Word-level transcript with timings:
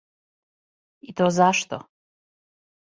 И 1.07 1.13
то 1.17 1.29
зашто? 1.37 1.77